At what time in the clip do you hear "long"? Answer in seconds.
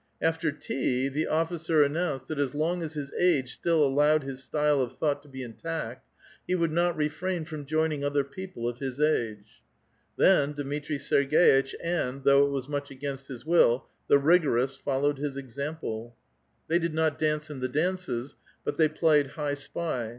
2.55-2.81